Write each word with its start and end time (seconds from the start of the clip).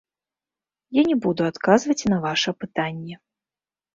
Я 0.99 1.01
не 1.09 1.17
буду 1.25 1.41
адказваць 1.51 2.07
на 2.13 2.17
ваша 2.25 2.53
пытанне. 2.65 3.15